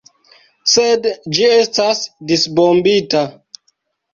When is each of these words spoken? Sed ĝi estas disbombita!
Sed 0.71 1.05
ĝi 1.39 1.45
estas 1.57 2.01
disbombita! 2.33 3.23